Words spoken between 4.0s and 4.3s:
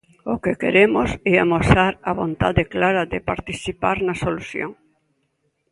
na